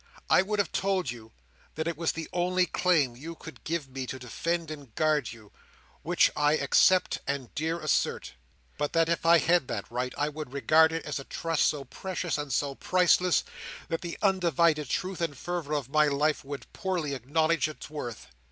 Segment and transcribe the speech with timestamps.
[0.31, 1.31] I would have told you
[1.75, 5.31] that it was the only claim that you could give me to defend and guard
[5.31, 5.51] you,
[6.01, 8.33] which I dare accept and dare assert;
[8.79, 11.85] but that if I had that right, I would regard it as a trust so
[11.85, 13.43] precious and so priceless,
[13.89, 18.25] that the undivided truth and fervour of my life would poorly acknowledge its worth."